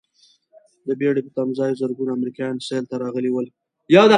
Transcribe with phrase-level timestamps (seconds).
[0.87, 3.47] د بېړۍ په تمځاې زرګونه امریکایان سیل ته راغلي ول.